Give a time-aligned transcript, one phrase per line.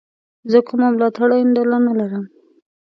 [0.51, 2.25] زه کومه ملاتړلې ډله نه لرم.